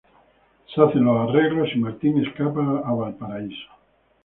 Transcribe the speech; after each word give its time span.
Se 0.73 0.81
hacen 0.81 1.03
los 1.05 1.29
arreglos 1.29 1.69
y 1.75 1.77
Martín 1.79 2.25
escapa 2.25 2.81
a 2.83 2.91
Valparaíso. 2.91 3.69